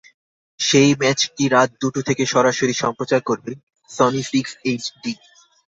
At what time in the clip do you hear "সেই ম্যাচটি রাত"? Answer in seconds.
0.59-1.69